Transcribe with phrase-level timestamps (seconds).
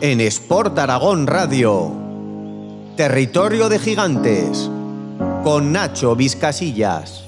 [0.00, 1.92] en Sport Aragón Radio.
[2.96, 4.70] Territorio de Gigantes
[5.44, 7.27] con Nacho Vizcasillas.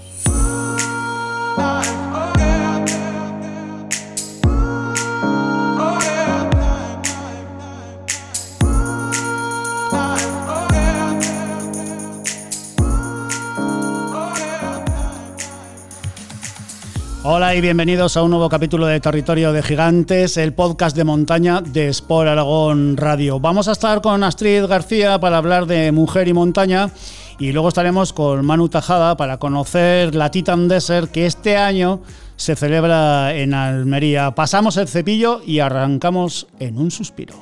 [17.55, 21.89] Y bienvenidos a un nuevo capítulo de Territorio de Gigantes, el podcast de montaña de
[21.89, 23.41] Sport Aragón Radio.
[23.41, 26.91] Vamos a estar con Astrid García para hablar de mujer y montaña
[27.41, 32.03] y luego estaremos con Manu Tajada para conocer la Titan Desert que este año
[32.37, 34.31] se celebra en Almería.
[34.31, 37.35] Pasamos el cepillo y arrancamos en un suspiro.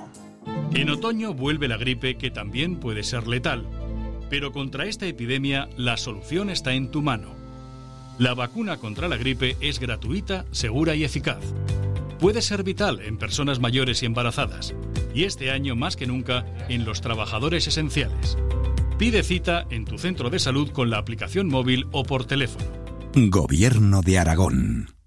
[0.73, 3.67] En otoño vuelve la gripe que también puede ser letal,
[4.31, 7.38] pero contra esta epidemia la solución está en tu mano
[8.19, 11.39] la vacuna contra la gripe es gratuita, segura y eficaz.
[12.19, 14.75] Puede ser vital en personas mayores y embarazadas,
[15.15, 18.37] y este año más que nunca en los trabajadores esenciales.
[18.99, 22.67] Pide cita en tu centro de salud con la aplicación móvil o por teléfono.
[23.15, 24.98] Gobierno de Aragón.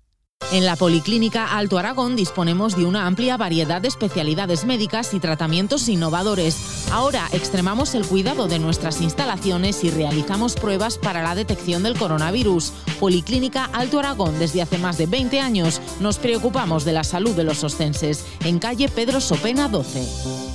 [0.51, 5.87] En la Policlínica Alto Aragón disponemos de una amplia variedad de especialidades médicas y tratamientos
[5.87, 6.87] innovadores.
[6.91, 12.73] Ahora extremamos el cuidado de nuestras instalaciones y realizamos pruebas para la detección del coronavirus.
[12.99, 17.45] Policlínica Alto Aragón desde hace más de 20 años nos preocupamos de la salud de
[17.45, 18.25] los ostenses.
[18.43, 20.50] En calle Pedro Sopena 12.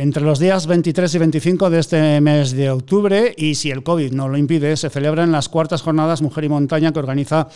[0.00, 4.12] Entre los días 23 y 25 de este mes de octubre, y si el COVID
[4.12, 7.48] no lo impide, se celebran las cuartas jornadas Mujer y Montaña que organiza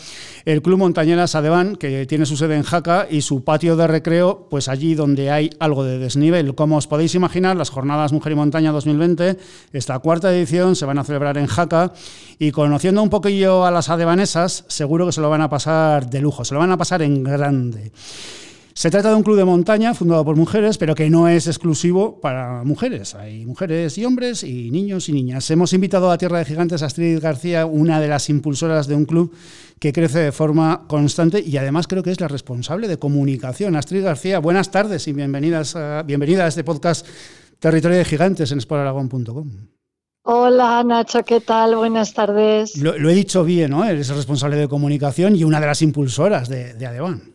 [0.45, 4.47] el Club Montañera Sadevan, que tiene su sede en Jaca y su patio de recreo,
[4.47, 6.53] pues allí donde hay algo de desnivel.
[6.53, 9.39] Como os podéis imaginar, las jornadas Mujer y Montaña 2020,
[9.73, 11.93] esta cuarta edición, se van a celebrar en Jaca
[12.37, 16.21] y conociendo un poquillo a las adevanesas, seguro que se lo van a pasar de
[16.21, 17.91] lujo, se lo van a pasar en grande.
[18.77, 22.19] Se trata de un club de montaña fundado por mujeres, pero que no es exclusivo
[22.19, 23.15] para mujeres.
[23.15, 25.49] Hay mujeres y hombres y niños y niñas.
[25.49, 29.05] Hemos invitado a Tierra de Gigantes a Astrid García, una de las impulsoras de un
[29.05, 29.33] club
[29.79, 33.77] que crece de forma constante y además creo que es la responsable de comunicación.
[33.77, 35.73] Astrid García, buenas tardes y bienvenidas
[36.05, 37.07] bienvenida a este podcast
[37.59, 39.51] Territorio de Gigantes en sportaragón.com.
[40.23, 41.77] Hola Nacho, ¿qué tal?
[41.77, 42.75] Buenas tardes.
[42.75, 43.85] Lo, he dicho bien, ¿no?
[43.85, 47.31] Eres responsable de comunicación y una de las impulsoras de, de Adevan.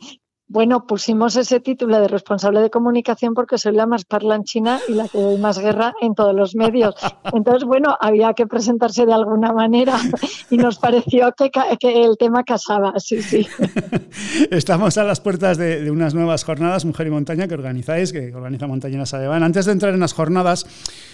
[0.52, 5.06] Bueno, pusimos ese título de responsable de comunicación porque soy la más parlanchina y la
[5.06, 6.96] que doy más guerra en todos los medios.
[7.32, 9.96] Entonces, bueno, había que presentarse de alguna manera
[10.50, 11.52] y nos pareció que,
[12.02, 13.46] el tema casaba, sí, sí.
[14.50, 18.66] Estamos a las puertas de, unas nuevas jornadas, Mujer y Montaña, que organizáis, que organiza
[18.66, 19.44] Montañeras Adevan.
[19.44, 20.66] Antes de entrar en las jornadas,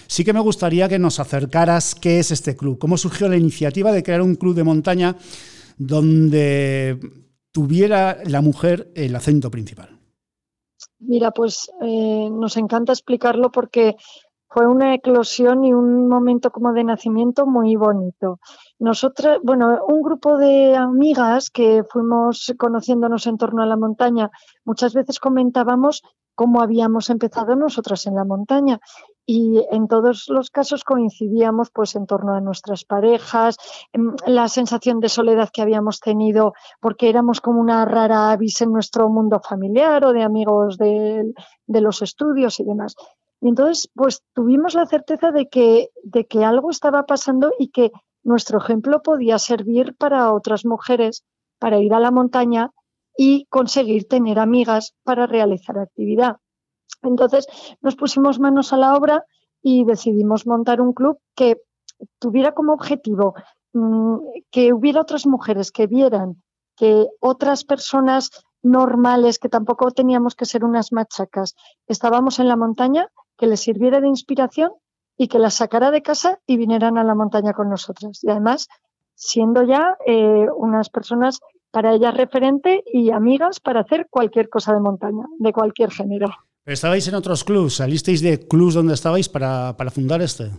[0.06, 3.92] sí que me gustaría que nos acercaras qué es este club, cómo surgió la iniciativa
[3.92, 5.14] de crear un club de montaña
[5.76, 7.25] donde
[7.56, 9.88] tuviera la mujer el acento principal?
[10.98, 13.96] Mira, pues eh, nos encanta explicarlo porque
[14.46, 18.40] fue una eclosión y un momento como de nacimiento muy bonito.
[18.78, 24.30] Nosotras, bueno, un grupo de amigas que fuimos conociéndonos en torno a la montaña,
[24.66, 26.02] muchas veces comentábamos
[26.34, 28.80] cómo habíamos empezado nosotras en la montaña
[29.26, 33.56] y en todos los casos coincidíamos pues en torno a nuestras parejas,
[34.24, 39.08] la sensación de soledad que habíamos tenido porque éramos como una rara avis en nuestro
[39.08, 41.34] mundo familiar o de amigos de,
[41.66, 42.94] de los estudios y demás.
[43.40, 47.90] Y entonces pues tuvimos la certeza de que, de que algo estaba pasando y que
[48.22, 51.24] nuestro ejemplo podía servir para otras mujeres
[51.58, 52.70] para ir a la montaña
[53.16, 56.36] y conseguir tener amigas para realizar actividad.
[57.02, 57.46] Entonces
[57.80, 59.24] nos pusimos manos a la obra
[59.62, 61.60] y decidimos montar un club que
[62.18, 63.34] tuviera como objetivo
[63.72, 64.16] mm,
[64.50, 66.42] que hubiera otras mujeres que vieran
[66.76, 68.30] que otras personas
[68.62, 71.54] normales, que tampoco teníamos que ser unas machacas,
[71.88, 74.72] estábamos en la montaña, que les sirviera de inspiración
[75.16, 78.22] y que las sacara de casa y vinieran a la montaña con nosotras.
[78.22, 78.68] Y además,
[79.14, 81.40] siendo ya eh, unas personas
[81.70, 86.28] para ellas referente y amigas para hacer cualquier cosa de montaña, de cualquier género.
[86.66, 87.76] ¿Estabais en otros clubs?
[87.76, 90.50] ¿Salisteis de clubs donde estabais para, para fundar este?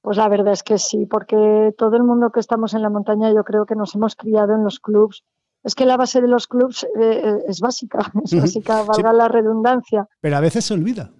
[0.00, 3.30] Pues la verdad es que sí, porque todo el mundo que estamos en la montaña
[3.30, 5.24] yo creo que nos hemos criado en los clubs.
[5.62, 9.28] Es que la base de los clubs eh, eh, es básica, es básica, valga la
[9.28, 10.08] redundancia.
[10.22, 11.10] Pero a veces se olvida.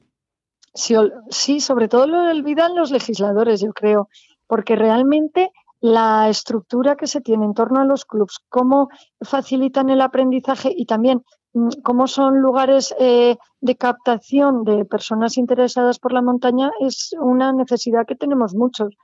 [0.72, 0.94] Sí,
[1.28, 4.08] sí, sobre todo lo olvidan los legisladores, yo creo,
[4.46, 8.88] porque realmente la estructura que se tiene en torno a los clubs, cómo
[9.20, 11.22] facilitan el aprendizaje y también
[11.54, 17.52] Mm, cómo son lugares eh, de captación de personas interesadas por la montaña es una
[17.52, 18.94] necesidad que tenemos muchos.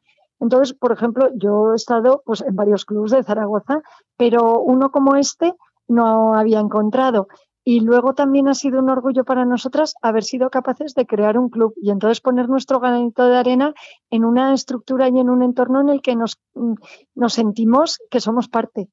[0.41, 3.81] Entonces, por ejemplo, yo he estado pues, en varios clubes de Zaragoza,
[4.17, 5.55] pero uno como este
[5.89, 7.29] no había encontrado.
[7.65, 11.49] Y luego también ha sido un orgullo para nosotras haber sido capaces de crear un
[11.49, 13.75] club y entonces poner nuestro granito de arena
[14.11, 16.75] en una estructura y en un entorno en el que nos, mm,
[17.15, 18.89] nos sentimos que somos parte.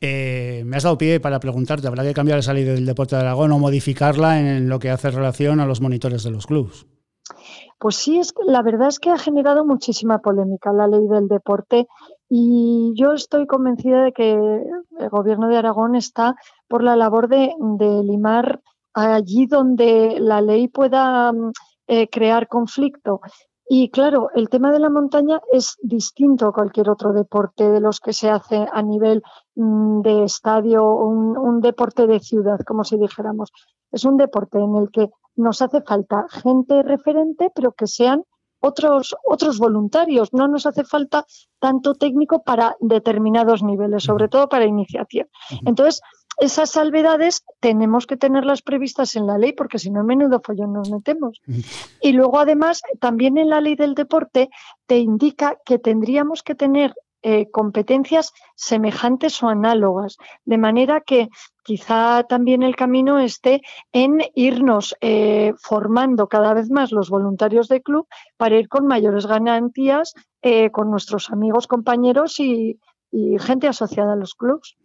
[0.00, 3.22] Eh, me has dado pie para preguntarte, ¿habrá que cambiar esa ley del deporte de
[3.22, 6.86] Aragón o modificarla en lo que hace relación a los monitores de los clubes?
[7.78, 11.28] Pues sí, es que la verdad es que ha generado muchísima polémica la ley del
[11.28, 11.86] deporte
[12.32, 16.36] y yo estoy convencida de que el gobierno de Aragón está
[16.68, 17.52] por la labor de,
[18.04, 18.62] limar
[18.94, 21.52] allí donde la ley pueda mm,
[21.88, 23.20] eh, crear conflicto.
[23.68, 27.98] Y claro, el tema de la montaña es distinto a cualquier otro deporte de los
[27.98, 29.24] que se hace a nivel
[29.56, 33.50] mm, de estadio, un, un deporte de ciudad, como si dijéramos.
[33.90, 38.22] Es un deporte en el que nos hace falta gente referente, pero que sean
[38.60, 40.32] otros, otros voluntarios.
[40.32, 41.26] No nos hace falta
[41.58, 45.28] tanto técnico para determinados niveles, sobre todo para iniciación.
[45.64, 46.00] Entonces,
[46.38, 50.90] esas salvedades tenemos que tenerlas previstas en la ley porque si no, menudo follón nos
[50.90, 51.40] metemos.
[52.00, 54.48] Y luego, además, también en la ley del deporte
[54.86, 61.28] te indica que tendríamos que tener eh, competencias semejantes o análogas, de manera que
[61.64, 63.60] quizá también el camino esté
[63.92, 68.06] en irnos eh, formando cada vez más los voluntarios del club
[68.38, 72.78] para ir con mayores ganancias eh, con nuestros amigos, compañeros y,
[73.40, 74.76] gente asociada a los clubs.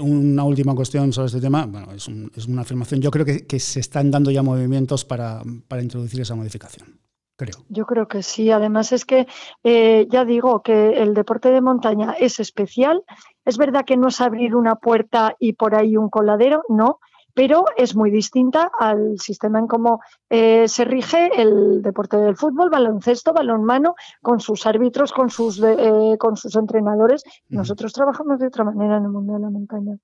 [0.00, 1.66] Una última cuestión sobre este tema.
[1.66, 3.02] Bueno, es, una afirmación.
[3.02, 5.42] Yo creo que, se están dando ya movimientos para,
[5.78, 7.05] introducir esa modificación.
[7.36, 7.56] Creo.
[7.68, 8.50] Yo creo que sí.
[8.50, 9.26] Además es que
[9.62, 13.04] eh, ya digo que el deporte de montaña es especial.
[13.44, 17.00] Es verdad que no es abrir una puerta y por ahí un coladero, no
[17.36, 20.00] pero es muy distinta al sistema en cómo
[20.30, 26.16] eh, se rige el deporte del fútbol, baloncesto, balonmano, con sus árbitros, con sus, eh,
[26.18, 27.24] con sus entrenadores.
[27.50, 29.98] Nosotros trabajamos de otra manera en el mundo de la montaña.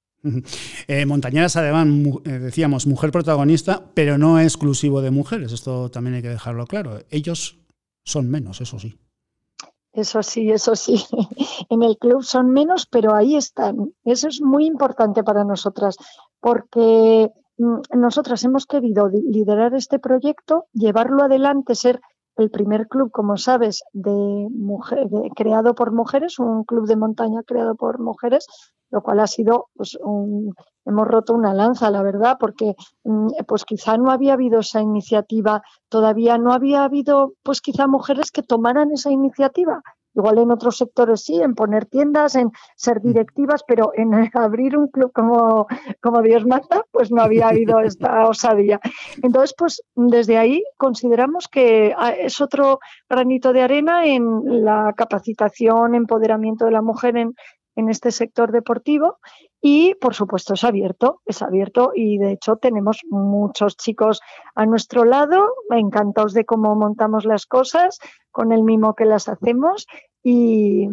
[0.88, 1.88] Eh, Montañeras, además,
[2.24, 5.52] decíamos, mujer protagonista, pero no exclusivo de mujeres.
[5.52, 7.00] Esto también hay que dejarlo claro.
[7.10, 7.58] Ellos
[8.04, 8.98] son menos, eso sí.
[9.92, 11.04] Eso sí, eso sí.
[11.68, 13.92] En el club son menos, pero ahí están.
[14.04, 15.96] Eso es muy importante para nosotras,
[16.40, 22.00] porque mm, nosotras hemos querido liderar este proyecto, llevarlo adelante, ser
[22.36, 27.74] el primer club, como sabes, de, mujer, creado por mujeres, un club de montaña creado
[27.74, 28.46] por mujeres,
[28.90, 32.74] lo cual ha sido, pues, un, hemos roto una lanza, la verdad, porque
[33.04, 38.30] mm, pues quizá no había habido esa iniciativa, todavía no había habido, pues quizá mujeres
[38.30, 39.82] que tomaran esa iniciativa.
[40.14, 43.06] Igual en otros sectores sí, en poner tiendas, en ser mm.
[43.06, 45.66] directivas, pero en abrir un club como,
[46.00, 48.80] como Dios manda, pues no había habido esta osadía.
[49.22, 55.94] Entonces, pues desde ahí consideramos que ah, es otro granito de arena en la capacitación,
[55.94, 57.34] empoderamiento de la mujer en,
[57.76, 59.18] en este sector deportivo
[59.60, 64.20] y por supuesto es abierto, es abierto y de hecho tenemos muchos chicos
[64.54, 67.98] a nuestro lado, encantados de cómo montamos las cosas,
[68.30, 69.86] con el mimo que las hacemos
[70.22, 70.88] y,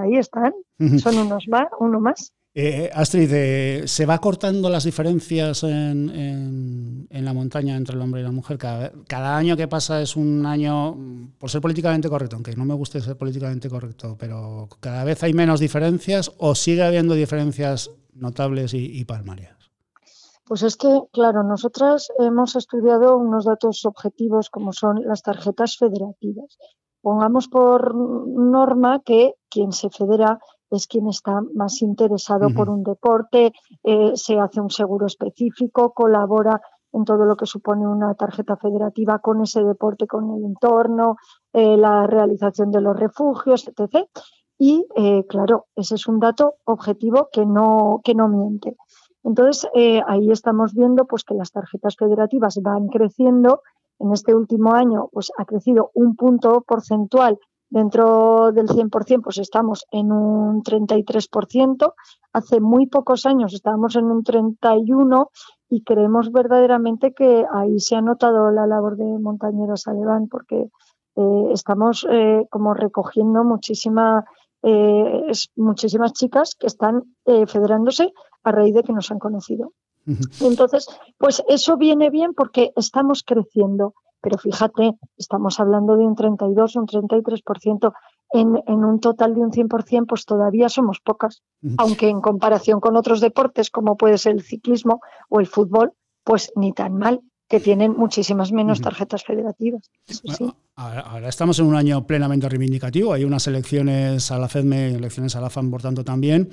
[0.00, 0.54] ahí están,
[0.98, 2.32] son unos más, uno más.
[2.54, 8.24] Eh, Astrid, eh, ¿se va cortando las diferencias en, la montaña entre el hombre y
[8.24, 8.58] la mujer?
[8.58, 10.94] Cada, año que pasa es un año,
[11.38, 15.32] por ser políticamente correcto, aunque no me guste ser políticamente correcto, pero cada vez hay
[15.32, 19.56] menos diferencias o sigue habiendo diferencias notables y, y palmarias.
[20.44, 26.58] Pues es que, claro, nosotras hemos estudiado unos datos objetivos como son las tarjetas federativas.
[27.00, 30.38] Pongamos por norma que quien se federa
[30.72, 33.52] es quien está más interesado por un deporte,
[33.84, 36.60] eh, se hace un seguro específico, colabora
[36.92, 41.16] en todo lo que supone una tarjeta federativa con ese deporte, con el entorno,
[41.52, 44.06] eh, la realización de los refugios, etc.
[44.58, 48.76] Y eh, claro, ese es un dato objetivo que no, que no miente.
[49.24, 49.68] Entonces,
[50.06, 53.62] ahí estamos viendo pues, que las tarjetas federativas van creciendo.
[54.00, 57.38] En este último año pues, ha crecido un punto porcentual
[57.72, 61.94] Dentro del 100%, pues estamos en un 33%.
[62.34, 65.28] Hace muy pocos años estábamos en un 31%
[65.70, 70.68] y creemos verdaderamente que ahí se ha notado la labor de Montañeros Aleván porque
[71.16, 74.22] eh, estamos eh, como recogiendo muchísima,
[74.62, 78.12] eh, muchísimas chicas que están federándose
[78.44, 79.72] a raíz de que nos han conocido.
[80.42, 86.76] Entonces, pues eso viene bien porque estamos creciendo pero fíjate, estamos hablando de un 32,
[86.76, 87.92] un 33%.
[88.34, 91.42] En, en un total de un 100%, pues todavía somos pocas.
[91.76, 95.92] Aunque en comparación con otros deportes, como puede ser el ciclismo o el fútbol,
[96.24, 97.20] pues ni tan mal,
[97.52, 99.90] que tienen muchísimas menos tarjetas federativas.
[100.76, 103.12] ahora, estamos en un año plenamente reivindicativo.
[103.12, 106.48] Hay unas elecciones a la FEDME, elecciones a la FAN, por tanto, también.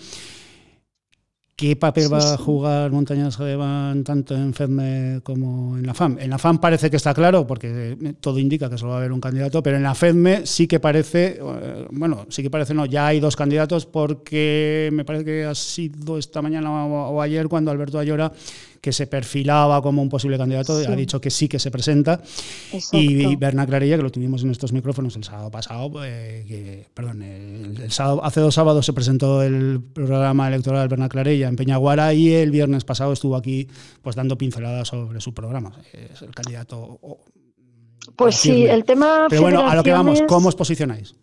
[1.60, 6.18] ¿Qué papel va a jugar Montañas Jadeban tanto en FEDME como en la FAM?
[6.18, 9.12] En la FAM parece que está claro, porque todo indica que solo va a haber
[9.12, 12.86] un candidato, pero en la FEDME sí que parece, eh, bueno, sí que parece no,
[12.86, 17.72] ya hay dos candidatos porque me parece que ha sido esta mañana o ayer cuando
[17.72, 18.32] Alberto Ayora
[18.82, 22.22] que se perfilaba como un posible candidato, ha dicho que sí que se presenta.
[22.92, 27.22] Y, Berna Clarilla, que lo tuvimos en estos micrófonos el sábado pasado, eh, que, perdón,
[27.22, 32.34] el, sábado, hace dos sábados se presentó el programa electoral Berna Clarilla en Peñaguara y
[32.34, 33.68] el viernes pasado estuvo aquí
[34.02, 35.74] pues dando pinceladas sobre su programa.
[35.94, 37.00] Es el candidato.
[38.16, 39.28] Pues sí, el tema.
[39.30, 41.16] Pero bueno, a lo que vamos, ¿cómo os posicionáis?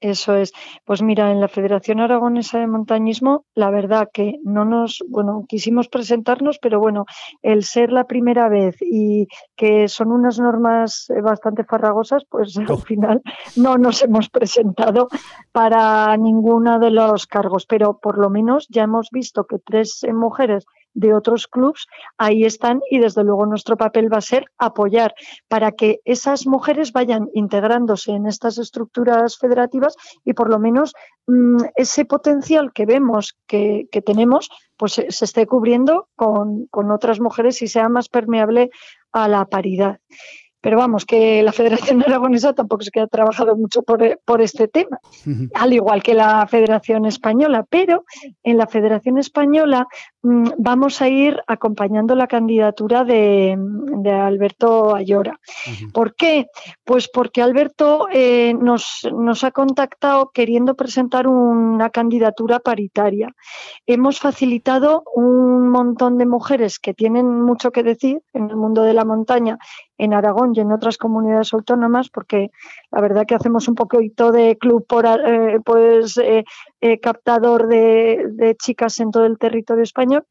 [0.00, 0.52] Eso es.
[0.84, 5.88] Pues mira, en la Federación Aragonesa de Montañismo, la verdad que no nos, bueno, quisimos
[5.88, 7.04] presentarnos, pero bueno,
[7.42, 9.26] el ser la primera vez y
[9.56, 13.22] que son unas normas eh, bastante farragosas, pues al final
[13.56, 15.08] no nos hemos presentado
[15.50, 20.12] para ninguno de los cargos, pero por lo menos ya hemos visto que tres eh,
[20.12, 20.64] mujeres
[20.94, 25.14] de otros clubes, ahí están y desde luego nuestro papel va a ser apoyar
[25.48, 30.94] para que esas mujeres vayan integrándose en estas estructuras federativas y por lo menos
[31.26, 37.62] mm, ese potencial que vemos que, tenemos pues se, esté cubriendo con, con otras mujeres
[37.62, 38.70] y sea más permeable
[39.12, 39.98] a la paridad.
[40.68, 44.68] Pero vamos, que la Federación Aragonesa tampoco se que ha trabajado mucho por, por este
[44.68, 44.98] tema,
[45.54, 47.64] al igual que la Federación Española.
[47.70, 48.04] Pero
[48.42, 49.86] en la Federación Española
[50.20, 53.56] mm, vamos a ir acompañando la candidatura de,
[54.12, 55.40] Alberto Ayora.
[55.94, 56.48] ¿Por qué?
[56.84, 63.32] Pues porque Alberto eh, nos, nos ha contactado queriendo presentar una candidatura paritaria.
[63.86, 68.92] Hemos facilitado un montón de mujeres que tienen mucho que decir en el mundo de
[68.92, 69.58] la montaña
[69.98, 72.50] en Aragón y en otras comunidades autónomas, porque
[72.90, 76.44] la verdad que hacemos un poquito de club por, eh, pues, eh,
[76.80, 80.24] eh, captador de, chicas en todo el territorio español.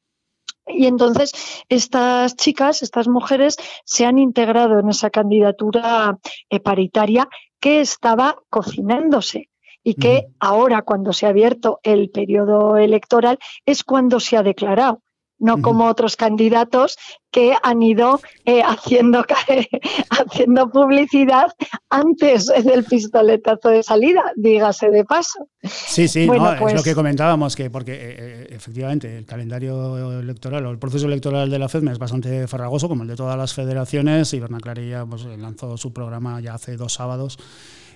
[0.65, 1.31] Y entonces
[1.69, 6.17] estas chicas, estas mujeres, se han integrado en esa candidatura
[6.61, 7.29] paritaria
[7.61, 9.49] que estaba cocinándose
[9.81, 15.01] y que ahora, cuando se ha abierto el periodo electoral, es cuando se ha declarado
[15.39, 16.97] no como otros candidatos
[17.31, 19.23] que han ido eh, haciendo,
[20.09, 21.47] haciendo publicidad
[21.89, 25.47] antes del pistoletazo de salida, dígase de paso.
[25.61, 30.65] Sí, sí, es lo pues que comentábamos, que porque eh, eh, efectivamente el calendario electoral
[30.65, 33.53] o el proceso electoral de la FEDME es bastante farragoso, como el de todas las
[33.53, 37.37] federaciones, y Berna Clarilla pues, lanzó su programa ya hace dos sábados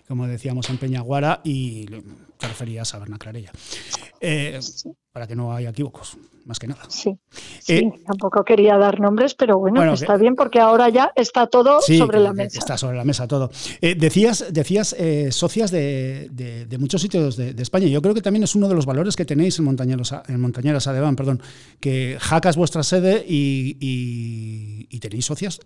[0.07, 3.51] como decíamos en Peñaguara, y te referías a Berna Clarella.
[4.19, 4.59] Eh,
[5.11, 6.81] para que no haya equívocos, más que nada.
[6.89, 7.17] Sí,
[7.67, 12.19] eh, tampoco quería dar nombres, pero bueno, está bien porque ahora ya está todo sobre
[12.19, 12.59] la mesa.
[12.59, 13.51] Está sobre la mesa todo.
[13.81, 14.95] Eh, decías decías
[15.31, 17.87] socias de, muchos sitios de, España.
[17.87, 20.87] Yo creo que también es uno de los valores que tenéis en Montañeros, en Montañeras
[20.87, 21.41] Adeván, perdón,
[21.79, 25.59] que Jaca es vuestra sede y, tenéis socias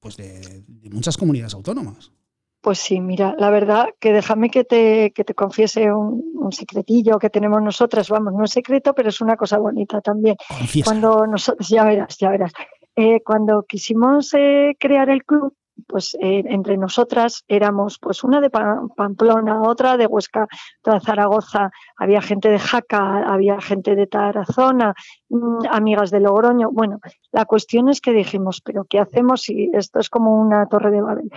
[0.00, 2.12] pues de muchas comunidades autónomas.
[2.62, 7.28] Pues sí, mira, la verdad que déjame que te, que te confiese un, secretillo que
[7.28, 10.36] tenemos nosotras, vamos, no es secreto, pero es una cosa bonita también.
[10.84, 12.52] Cuando nosotros, ya verás, ya verás,
[12.94, 15.54] eh, cuando quisimos eh, crear el club,
[15.86, 20.46] pues eh, entre nosotras éramos pues una de Pamplona, otra de Huesca,
[20.80, 24.94] otra de Zaragoza, había gente de Jaca, había gente de Tarazona,
[25.28, 26.70] mm, amigas de Logroño.
[26.70, 27.00] Bueno,
[27.32, 31.02] la cuestión es que dijimos, pero ¿qué hacemos si esto es como una torre de
[31.02, 31.30] Babel?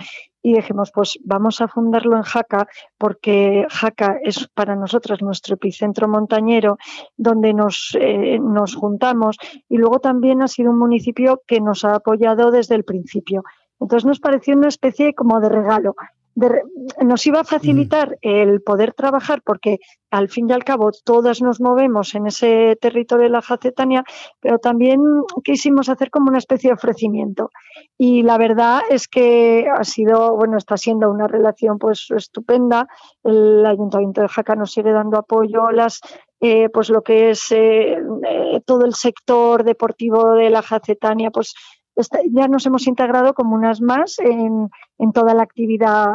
[0.46, 6.06] Y dijimos, pues vamos a fundarlo en Jaca porque Jaca es para nosotras nuestro epicentro
[6.06, 6.78] montañero
[7.16, 9.38] donde nos, eh, nos juntamos
[9.68, 13.42] y luego también ha sido un municipio que nos ha apoyado desde el principio.
[13.80, 15.96] Entonces nos pareció una especie como de regalo.
[17.02, 18.14] Nos iba a facilitar mm.
[18.22, 19.78] el poder trabajar porque
[20.10, 24.04] al fin y al cabo todas nos movemos en ese territorio de la Jacetania,
[24.40, 25.00] pero también
[25.42, 27.50] quisimos hacer como una especie de ofrecimiento.
[27.98, 32.86] Y la verdad es que ha sido, bueno, está siendo una relación pues estupenda.
[33.24, 36.00] El Ayuntamiento de Jaca nos sigue dando apoyo, las
[36.40, 37.96] eh, pues lo que es eh,
[38.28, 41.54] eh, todo el sector deportivo de la Jacetania, pues
[42.30, 44.70] ya nos hemos integrado como unas más en,
[45.12, 46.06] toda la actividad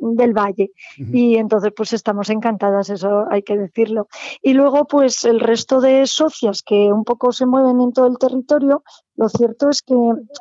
[0.00, 4.08] del valle y entonces pues estamos encantadas, eso hay que decirlo.
[4.42, 8.18] Y luego pues el resto de socias que un poco se mueven en todo el
[8.18, 8.82] territorio,
[9.16, 9.94] lo cierto es que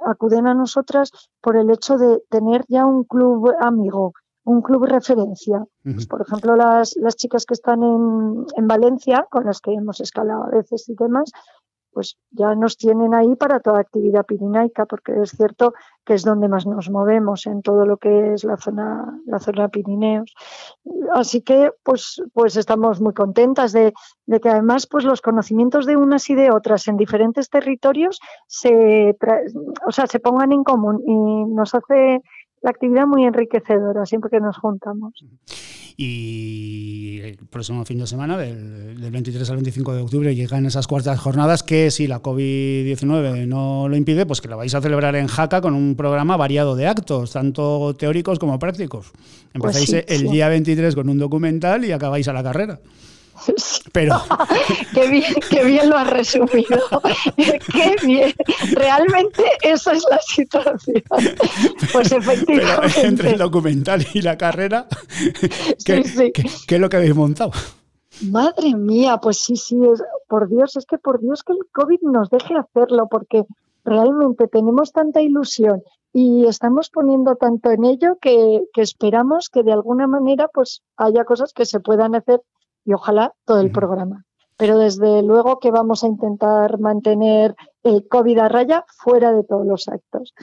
[0.05, 1.11] acuden a nosotras
[1.41, 5.65] por el hecho de tener ya un club amigo, un club referencia.
[5.83, 9.99] Pues, por ejemplo, las, las chicas que están en, en Valencia, con las que hemos
[9.99, 11.31] escalado a veces y demás,
[11.95, 15.73] pues ya nos tienen ahí para toda actividad pirinaica, porque es cierto
[16.05, 19.69] que es donde más nos movemos en todo lo que es la zona, la zona
[19.69, 20.35] Pirineos.
[21.13, 23.93] Así que, pues, pues estamos muy contentas de,
[24.25, 29.17] de que además, pues los conocimientos de unas y de otras en diferentes territorios se,
[29.87, 32.21] o sea, se pongan en común y nos hace
[32.65, 35.13] la actividad muy enriquecedora siempre que nos juntamos.
[35.95, 41.19] Y el próximo fin de semana, del, 23 al 25 de octubre, llegan esas cuartas
[41.19, 45.27] jornadas que si la COVID-19 no lo impide, pues que la vais a celebrar en
[45.27, 49.11] Jaca con un programa variado de actos, tanto teóricos como prácticos.
[49.11, 52.79] Pues Empezáis el día 23 con un documental y acabáis a la carrera.
[53.93, 54.15] Pero
[54.93, 56.79] qué bien, qué bien lo has resumido.
[57.35, 58.33] qué bien.
[58.73, 61.03] Realmente esa es la situación.
[61.91, 63.05] Pues efectivamente.
[63.05, 64.87] entre el documental y la carrera,
[65.85, 67.51] ¿qué, es lo que habéis montado?
[68.21, 72.01] Madre mía, pues sí, sí, es, por Dios, es que por Dios que el COVID
[72.03, 73.43] nos deje hacerlo, porque
[73.83, 79.73] realmente tenemos tanta ilusión y estamos poniendo tanto en ello que, que esperamos que de
[79.73, 82.41] alguna manera pues haya cosas que se puedan hacer
[82.85, 84.23] y ojalá todo el programa.
[84.57, 89.65] Pero desde luego que vamos a intentar mantener el COVID a raya fuera de todos
[89.65, 90.33] los actos.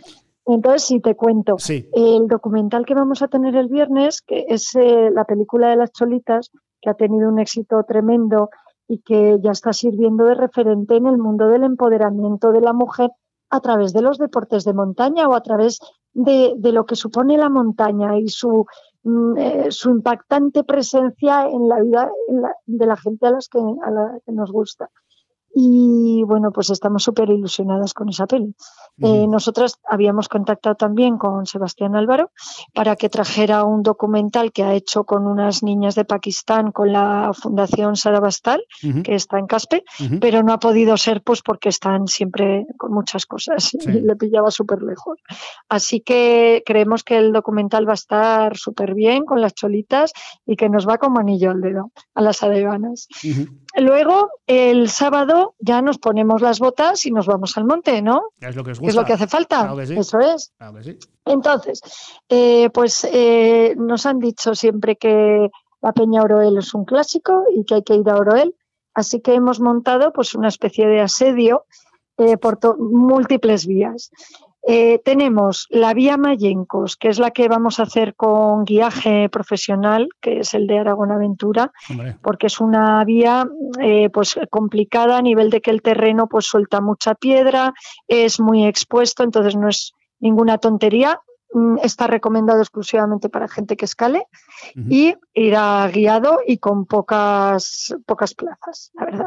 [0.44, 1.56] Entonces, si te cuento,
[1.92, 5.92] el documental que vamos a tener el viernes, que es eh, la película de las
[5.92, 8.50] cholitas, que ha tenido un éxito tremendo
[8.88, 13.10] y que ya está sirviendo de referente en el mundo del empoderamiento de la mujer
[13.50, 15.78] a través de los deportes de montaña o a través
[16.12, 18.66] de, de lo que supone la montaña y su
[19.70, 22.10] su impactante presencia en la vida
[22.66, 24.90] de la gente a, las que, a la que nos gusta.
[25.54, 28.54] Y bueno, pues estamos súper ilusionadas con esa peli.
[29.00, 32.30] Eh, nosotras habíamos contactado también con Sebastián Álvaro
[32.72, 37.32] para que trajera un documental que ha hecho con unas niñas de Pakistán con la
[37.34, 38.64] Fundación Sarabastal,
[39.02, 39.84] que está en Caspe,
[40.20, 44.50] pero no ha podido ser pues porque están siempre con muchas cosas y le pillaba
[44.50, 45.18] súper lejos.
[45.68, 50.12] Así que creemos que el documental va a estar súper bien con las cholitas
[50.46, 53.08] y que nos va como anillo al dedo a las adeganas.
[53.76, 58.30] Luego, el sábado ya nos ponemos las botas y nos vamos al monte, ¿no?
[58.40, 59.72] Es lo que, es lo que hace falta.
[59.82, 60.52] Eso es.
[60.82, 60.98] sí.
[61.24, 61.80] Entonces,
[62.28, 67.64] eh, pues eh, nos han dicho siempre que la Peña Oroel es un clásico y
[67.64, 68.54] que hay que ir a Oroel.
[68.94, 71.64] Así que hemos montado pues una especie de asedio
[72.18, 74.10] eh, por múltiples vías.
[74.64, 80.08] Eh, tenemos la vía Mayencos, que es la que vamos a hacer con guiaje profesional,
[80.20, 81.72] que es el de Aragón Aventura,
[82.22, 83.44] porque es una vía
[83.80, 87.74] eh, pues complicada a nivel de que el terreno pues suelta mucha piedra,
[88.06, 91.20] es muy expuesto, entonces no es ninguna tontería.
[91.54, 94.26] Mm, está recomendado exclusivamente para gente que escale
[94.74, 99.26] y irá guiado y con pocas, pocas plazas, la verdad.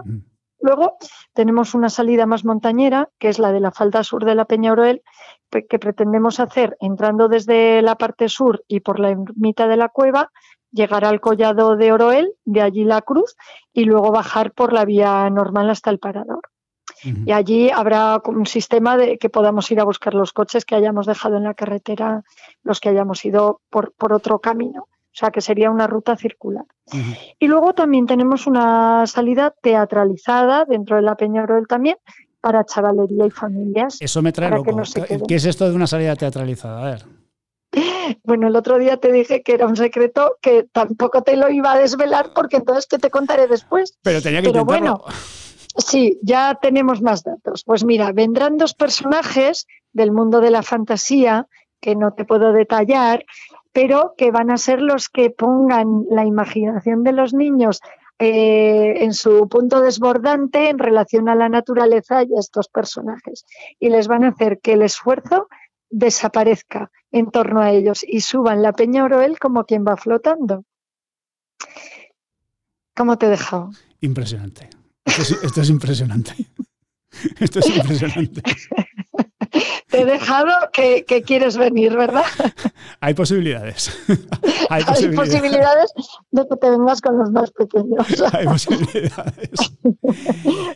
[0.66, 0.98] Luego
[1.34, 4.72] tenemos una salida más montañera, que es la de la falda sur de la Peña
[4.72, 5.04] Oroel,
[5.52, 10.32] que pretendemos hacer entrando desde la parte sur y por la ermita de la cueva,
[10.72, 13.36] llegar al collado de Oroel, de allí la cruz,
[13.74, 16.42] y luego bajar por la vía normal hasta el parador.
[17.04, 21.06] Y allí habrá un sistema de que podamos ir a buscar los coches que hayamos
[21.06, 22.24] dejado en la carretera,
[22.64, 24.88] los que hayamos ido por otro camino.
[25.16, 26.66] O sea, que sería una ruta circular.
[27.40, 31.96] Y luego también tenemos una salida teatralizada dentro de la Peñarol también
[32.42, 33.98] para chavalería y familias.
[34.02, 34.76] Eso me trae loco.
[35.26, 36.82] ¿Qué es esto de una salida teatralizada?
[36.82, 37.06] A ver.
[38.24, 41.72] Bueno, el otro día te dije que era un secreto que tampoco te lo iba
[41.74, 43.98] a desvelar porque entonces que te contaré después.
[44.04, 45.02] Pero tenía que Pero bueno,
[45.78, 47.64] sí, ya tenemos más datos.
[47.66, 51.48] Pues mira, vendrán dos personajes del mundo de la fantasía
[51.82, 53.26] que no te puedo detallar,
[53.76, 57.82] pero que van a ser los que pongan la imaginación de los niños
[58.20, 63.46] eh, en su punto desbordante en relación a la naturaleza y a estos personajes.
[63.78, 65.50] Y les van a hacer que el esfuerzo
[65.90, 70.64] desaparezca en torno a ellos y suban la Peña Oroel como quien va flotando.
[72.96, 73.72] ¿Cómo te he dejado?
[74.00, 74.70] Impresionante.
[75.06, 76.32] esto es impresionante.
[77.42, 78.42] Esto es impresionante.
[79.96, 82.24] te he dejado que, quieres venir, ¿verdad?
[83.02, 83.92] Hay posibilidades.
[84.70, 84.84] Hay
[85.16, 85.94] posibilidades.
[86.32, 88.06] de que te vengas con los más pequeños.
[88.34, 89.52] Hay posibilidades.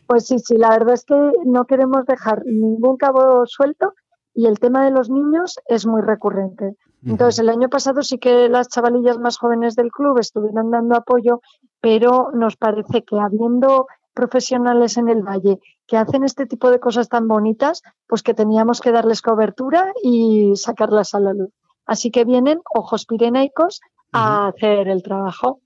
[0.07, 3.93] Pues sí, sí, la verdad es que no queremos dejar ningún cabo suelto
[4.33, 6.75] y el tema de los niños es muy recurrente.
[7.05, 11.39] Entonces, el año pasado sí que las chavalillas más jóvenes del club estuvieron dando apoyo,
[11.79, 17.09] pero nos parece que habiendo profesionales en el valle que hacen este tipo de cosas
[17.09, 21.49] tan bonitas, pues que teníamos que darles cobertura y sacarlas a la luz.
[21.85, 23.81] Así que vienen ojos pirenaicos
[24.13, 25.61] a hacer el trabajo.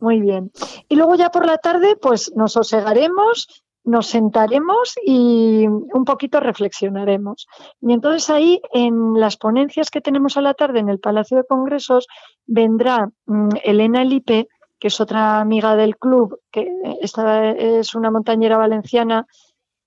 [0.00, 0.52] Muy bien.
[0.88, 7.46] Y luego ya por la tarde, pues nos sosegaremos, nos sentaremos y un poquito reflexionaremos.
[7.80, 11.44] Y entonces ahí, en las ponencias que tenemos a la tarde en el Palacio de
[11.44, 12.06] Congresos,
[12.46, 16.68] vendrá mm, Elena Lipe, que es otra amiga del club, que
[17.00, 19.26] esta es una montañera valenciana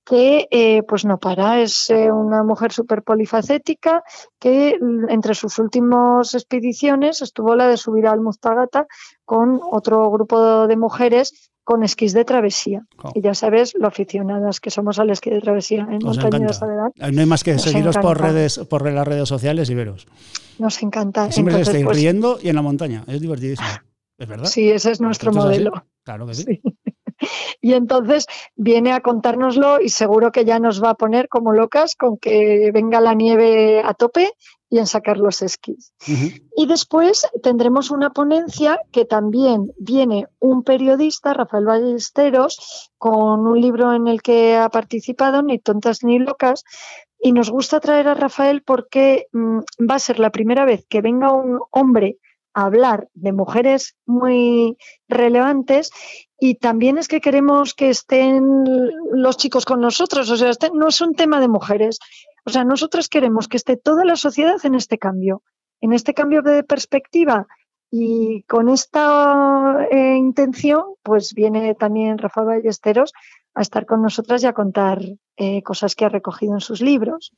[0.10, 4.04] que eh, pues no para, es eh, una mujer súper polifacética
[4.40, 8.88] que mm, entre sus últimas expediciones estuvo la de subir al Mustagata
[9.24, 12.88] con otro grupo de mujeres con esquís de travesía.
[13.14, 16.92] Y ya sabes lo aficionadas que somos al esquí de travesía en Montaña de Soledad.
[16.96, 20.08] No hay más que seguiros por redes, por las redes sociales y veros.
[20.58, 21.32] Nos encanta.
[21.32, 23.04] Siempre estáis pues riendo y en la montaña.
[23.06, 23.70] Es divertidísimo.
[24.20, 24.46] ¿Es verdad?
[24.46, 25.72] Sí, ese es nuestro modelo.
[26.04, 26.62] Claro que sí.
[27.62, 31.96] Y entonces viene a contárnoslo y seguro que ya nos va a poner como locas
[31.96, 34.32] con que venga la nieve a tope
[34.70, 35.94] y en sacar los esquís.
[36.56, 43.94] Y después tendremos una ponencia que también viene un periodista, Rafael Ballesteros, con un libro
[43.94, 46.64] en el que ha participado, Ni tontas ni locas,
[47.20, 51.02] y nos gusta traer a Rafael porque mm, va a ser la primera vez que
[51.02, 52.18] venga un hombre
[52.54, 55.92] hablar de mujeres muy relevantes
[56.40, 58.64] y también es que queremos que estén
[59.12, 62.00] los chicos con nosotros, o sea, este no es un tema de mujeres,
[62.46, 65.44] o sea, nosotros queremos que esté toda la sociedad en este cambio,
[65.82, 67.48] en este cambio de perspectiva.
[67.92, 73.14] Y con esta eh, intención, pues viene también Rafa Ballesteros
[73.56, 75.02] a estar con nosotras y a contar
[75.38, 77.34] eh, cosas que ha recogido en sus libros.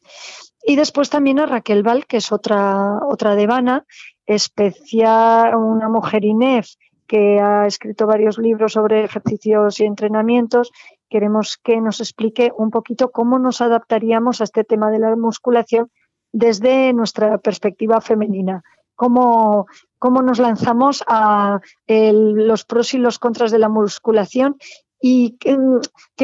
[0.63, 3.86] Y después también a Raquel Val, que es otra, otra devana,
[4.35, 6.67] especial, una mujer INEF
[7.07, 10.71] que ha escrito varios libros sobre ejercicios y entrenamientos
[11.11, 15.91] queremos que nos explique un poquito cómo nos adaptaríamos a este tema de la musculación
[16.31, 18.63] desde nuestra perspectiva femenina.
[18.95, 19.67] Cómo,
[19.99, 24.55] cómo nos lanzamos a los pros y los contras de la musculación
[25.01, 25.57] y que,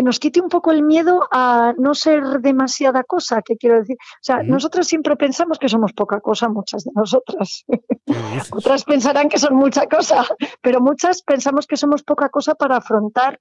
[0.04, 3.98] nos quite un poco el miedo a no ser demasiada cosa, que quiero decir.
[4.00, 7.66] O sea, nosotras siempre pensamos que somos poca cosa, muchas de nosotras.
[8.52, 10.26] Otras pensarán que son mucha cosa,
[10.62, 13.40] pero muchas pensamos que somos poca cosa para afrontar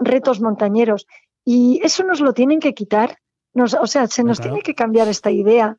[0.00, 1.06] retos montañeros.
[1.44, 3.18] Y eso nos lo tienen que quitar.
[3.52, 5.76] Nos, o sea, se nos tiene que cambiar esta idea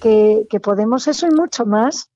[0.00, 2.10] que, podemos eso y mucho más.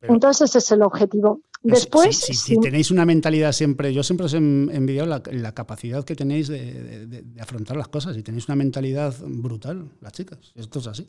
[0.00, 1.40] Entonces ese es el objetivo.
[1.62, 6.48] Después, si, tenéis una mentalidad siempre, yo siempre os he envidiado la, capacidad que tenéis
[6.48, 10.52] de, afrontar las cosas y tenéis una mentalidad brutal, las chicas.
[10.54, 11.08] Esto es así.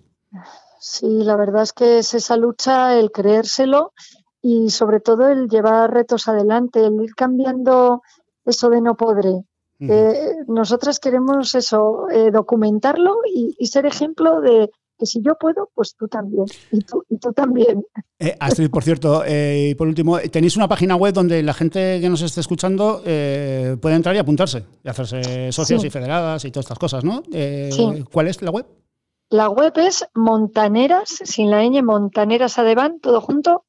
[0.80, 3.94] Sí, la verdad es que es esa lucha, el creérselo
[4.42, 8.02] y sobre todo el llevar retos adelante, el ir cambiando
[8.46, 9.46] eso de no podré.
[9.80, 14.70] Eh, nosotras queremos eso, eh, documentarlo y, ser ejemplo de
[15.02, 16.46] que si yo puedo, pues tú también.
[16.72, 17.84] Y tú, y tú también.
[18.20, 22.08] Eh, Astrid, por cierto, y por último, tenéis una página web donde la gente que
[22.08, 26.78] nos esté escuchando puede entrar y apuntarse y hacerse socias y federadas y todas estas
[26.78, 27.24] cosas, ¿no?
[28.12, 28.68] ¿Cuál es la web?
[29.32, 33.66] La web es montaneras, sin la ñ, montanerasadevan, todo junto,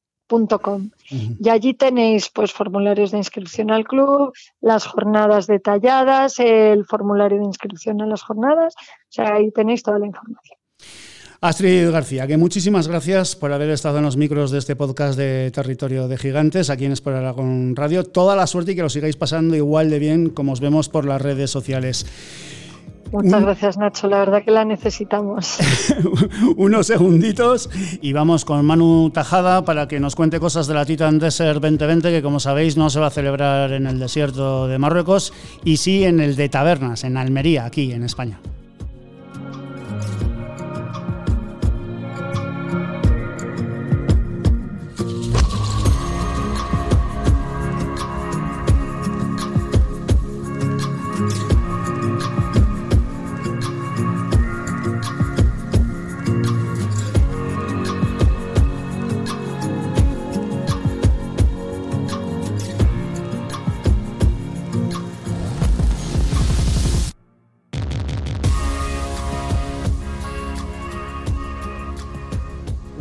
[1.39, 7.45] y allí tenéis pues formularios de inscripción al club, las jornadas detalladas, el formulario de
[7.45, 10.57] inscripción a las jornadas, o sea, ahí tenéis toda la información.
[11.43, 15.51] Astrid García, que muchísimas gracias por haber estado en los micros de este podcast de
[15.51, 18.05] Territorio de Gigantes, aquí en Espera con Radio.
[18.05, 21.03] Toda la suerte y que lo sigáis pasando igual de bien como os vemos por
[21.03, 22.05] las redes sociales.
[23.11, 24.07] Muchas gracias, Nacho.
[24.07, 25.57] La verdad que la necesitamos.
[26.55, 27.69] Unos segunditos
[28.01, 32.09] y vamos con Manu Tajada para que nos cuente cosas de la Titan Desert 2020,
[32.09, 35.33] que como sabéis no se va a celebrar en el desierto de Marruecos
[35.65, 38.39] y sí en el de Tabernas, en Almería, aquí en España.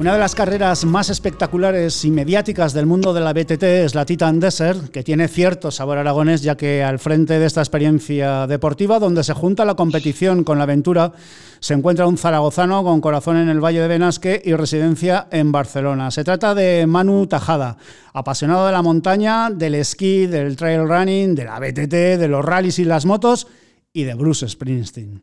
[0.03, 4.05] Una de las carreras más espectaculares y mediáticas del mundo de la BTT es la
[4.05, 8.99] Titan Desert, que tiene cierto sabor aragonés, ya que al frente de esta experiencia deportiva,
[8.99, 11.12] donde se junta la competición con la aventura,
[11.61, 16.11] se encuentra un zaragozano con corazón en el Valle de Benasque y residencia en Barcelona.
[16.11, 17.77] Se trata de Manu Tajada,
[18.12, 22.81] apasionado de la montaña, del esquí, del trail running, de la BTT, de los rallies
[22.81, 23.47] y las motos
[23.92, 25.22] y de Bruce Springsteen.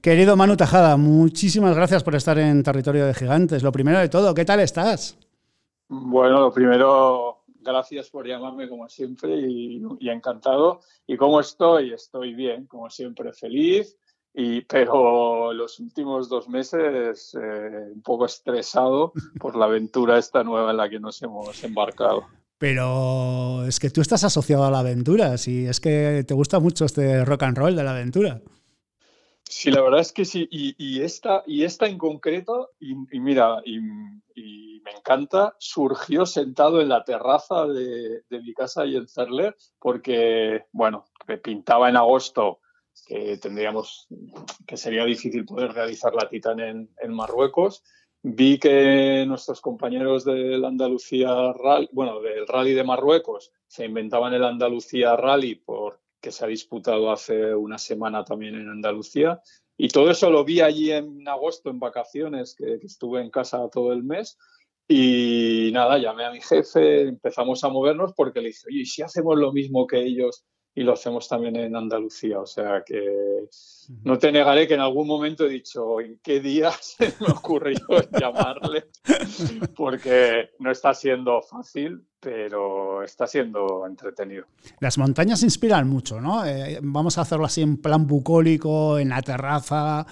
[0.00, 3.62] Querido Manu Tajada, muchísimas gracias por estar en Territorio de Gigantes.
[3.62, 5.16] Lo primero de todo, ¿qué tal estás?
[5.88, 10.80] Bueno, lo primero, gracias por llamarme como siempre y, encantado.
[11.06, 11.92] ¿Y cómo estoy?
[11.92, 13.96] Estoy bien, como siempre, feliz.
[14.34, 20.70] Y, pero los últimos dos meses eh, un poco estresado por la aventura esta nueva
[20.70, 22.26] en la que nos hemos embarcado.
[22.58, 26.84] Pero es que tú estás asociado a la aventura, si es que te gusta mucho
[26.84, 28.42] este rock and roll de la aventura.
[29.48, 30.46] Sí, la verdad es que sí.
[30.50, 37.04] Y, esta, y esta en concreto, y, mira, y, me encanta, surgió sentado en la
[37.04, 42.60] terraza de, mi casa y en Cerler, porque, bueno, me pintaba en agosto
[43.06, 44.06] que tendríamos,
[44.66, 47.82] que sería difícil poder realizar la Titan en, en Marruecos.
[48.22, 54.44] Vi que nuestros compañeros del Andalucía Rally, bueno, del Rally de Marruecos, se inventaban el
[54.44, 59.40] Andalucía Rally por que se ha disputado hace una semana también en Andalucía.
[59.76, 63.92] Y todo eso lo vi allí en agosto, en vacaciones, que, estuve en casa todo
[63.92, 64.36] el mes.
[64.88, 69.02] Y nada, llamé a mi jefe, empezamos a movernos porque le dije, oye, ¿y si
[69.02, 70.44] hacemos lo mismo que ellos
[70.78, 72.38] y lo hacemos también en Andalucía.
[72.38, 73.48] O sea que
[74.04, 77.80] no te negaré que en algún momento he dicho en qué día se me ocurrió
[78.18, 78.86] llamarle,
[79.76, 84.44] porque no está siendo fácil, pero está siendo entretenido.
[84.78, 86.46] Las montañas inspiran mucho, ¿no?
[86.46, 90.06] Eh, vamos a hacerlo así en plan bucólico, en la terraza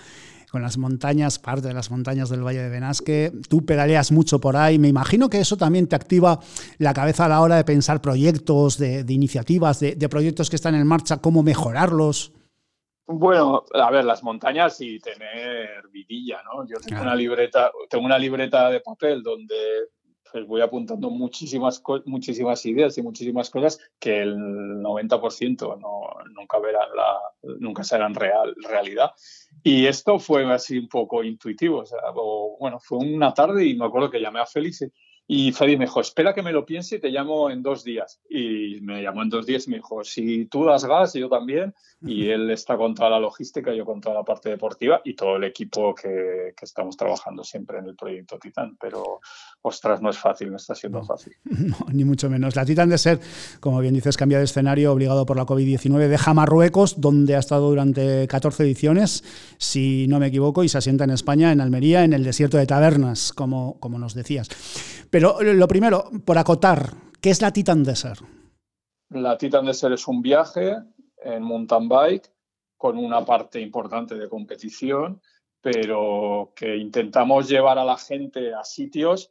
[0.56, 3.30] con las montañas, parte de las montañas del Valle de Benasque.
[3.46, 4.78] Tú pedaleas mucho por ahí.
[4.78, 6.40] Me imagino que eso también te activa
[6.78, 10.86] la cabeza a la hora de pensar proyectos, de, iniciativas, de, proyectos que están en
[10.86, 12.32] marcha, cómo mejorarlos.
[13.06, 16.66] Bueno, a ver, las montañas y tener vidilla, ¿no?
[16.66, 19.56] Yo tengo una libreta, tengo una libreta de papel donde
[20.32, 26.00] pues voy apuntando muchísimas, muchísimas ideas y muchísimas cosas que el 90% no,
[26.34, 27.18] nunca verán la,
[27.58, 29.12] nunca serán real, realidad.
[29.62, 31.80] Y esto fue así un poco intuitivo.
[31.80, 31.98] O sea,
[32.58, 34.84] bueno, fue una tarde y me acuerdo que llamé a Félix
[35.28, 38.20] y Freddy me dijo, espera que me lo piense y te llamo en dos días.
[38.30, 41.74] Y me llamó en dos días y me dijo, si tú das gas, yo también.
[42.00, 45.36] Y él está con toda la logística, yo con toda la parte deportiva y todo
[45.36, 48.76] el equipo que, que estamos trabajando siempre en el proyecto Titan.
[48.80, 49.20] Pero,
[49.62, 51.34] ostras, no es fácil, no está siendo fácil.
[51.66, 52.54] No, ni mucho menos.
[52.54, 53.18] La Titan de ser,
[53.58, 56.06] como bien dices, cambia de escenario obligado por la COVID-19.
[56.06, 59.24] Deja Marruecos, donde ha estado durante 14 ediciones,
[59.58, 62.66] si no me equivoco, y se asienta en España, en Almería, en el desierto de
[62.66, 64.48] Tabernas, como, como nos decías.
[65.10, 68.20] Pero lo primero, por acotar, ¿qué es la Titan Desert?
[69.10, 70.76] La Titan Desert es un viaje
[71.18, 72.30] en mountain bike
[72.76, 75.20] con una parte importante de competición,
[75.60, 79.30] pero que intentamos llevar a la gente a sitios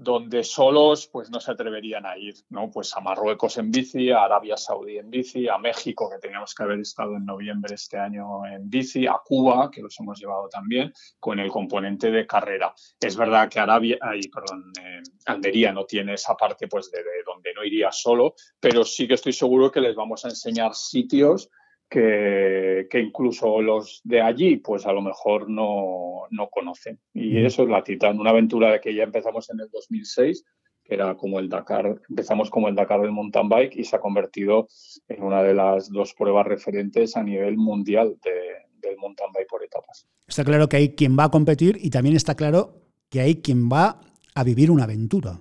[0.00, 2.70] donde solos pues no se atreverían a ir, ¿no?
[2.70, 6.62] Pues a Marruecos en bici, a Arabia Saudí en bici, a México, que teníamos que
[6.62, 10.92] haber estado en noviembre este año en bici, a Cuba, que los hemos llevado también,
[11.18, 12.72] con el componente de carrera.
[13.00, 17.24] Es verdad que Arabia, ay, perdón, eh, Almería no tiene esa parte pues de, de
[17.26, 21.50] donde no iría solo, pero sí que estoy seguro que les vamos a enseñar sitios
[21.88, 26.98] que, incluso los de allí, pues a lo mejor no, conocen.
[27.12, 30.44] Y eso es la Titan, una aventura de que ya empezamos en el 2006,
[30.84, 34.00] que era como el Dakar, empezamos como el Dakar del mountain bike y se ha
[34.00, 34.68] convertido
[35.08, 40.06] en una de las dos pruebas referentes a nivel mundial del mountain bike por etapas.
[40.26, 43.68] Está claro que hay quien va a competir y también está claro que hay quien
[43.68, 44.00] va
[44.34, 45.40] a vivir una aventura.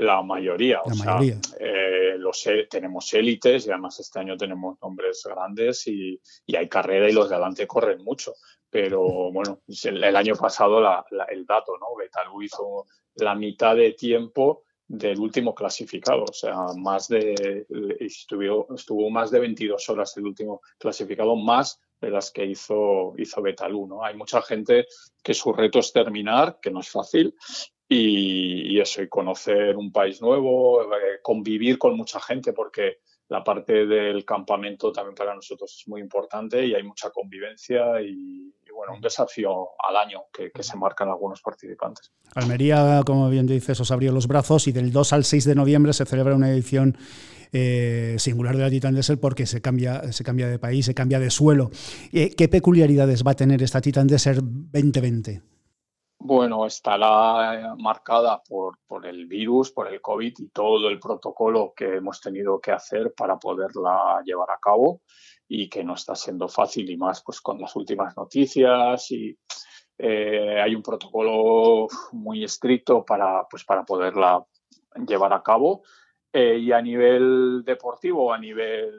[0.00, 1.18] La mayoría, o sea,
[1.58, 6.18] eh, los, tenemos élites y además este año tenemos nombres grandes y,
[6.56, 8.32] hay carrera y los de adelante corren mucho.
[8.70, 10.80] Pero bueno, el, año pasado
[11.28, 11.94] el dato, ¿no?
[11.98, 12.86] Betalú hizo
[13.16, 17.66] la mitad de tiempo del último clasificado, o sea, más de
[18.00, 23.42] estuvo, estuvo más de 22 horas el último clasificado, más de las que hizo, hizo
[23.42, 24.02] Betalú, ¿no?
[24.02, 24.86] Hay mucha gente
[25.22, 27.34] que su reto es terminar, que no es fácil,
[27.92, 32.98] y, eso, y conocer un país nuevo, eh, convivir con mucha gente, porque
[33.28, 38.54] la parte del campamento también para nosotros es muy importante y hay mucha convivencia y,
[38.72, 42.12] bueno, un desafío al año que, se marcan algunos participantes.
[42.34, 45.92] Almería, como bien dices, os abrió los brazos y del 2 al 6 de noviembre
[45.92, 46.96] se celebra una edición
[47.52, 51.18] eh, singular de la Titan Desert porque se cambia, se cambia de país, se cambia
[51.18, 51.72] de suelo.
[52.12, 55.42] Eh, ¿Qué peculiaridades va a tener esta Titan Desert 2020?
[56.22, 61.96] Bueno, estará marcada por, por, el virus, por el COVID y todo el protocolo que
[61.96, 65.00] hemos tenido que hacer para poderla llevar a cabo
[65.48, 69.34] y que no está siendo fácil y más pues con las últimas noticias y
[69.96, 74.44] eh, hay un protocolo muy estricto para, pues, para poderla
[75.06, 75.82] llevar a cabo.
[76.32, 78.92] Eh, y a nivel deportivo, a nivel